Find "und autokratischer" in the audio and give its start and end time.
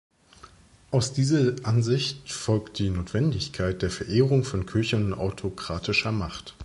4.95-6.11